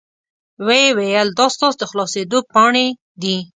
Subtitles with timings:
[0.65, 2.87] وې ویل دا ستاسو د خلاصیدو پاڼې
[3.21, 3.37] دي.